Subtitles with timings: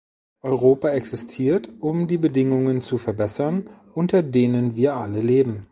[0.41, 5.67] Europa existiert, um die Bedingungen zu verbessern, unter denen wir alle leben.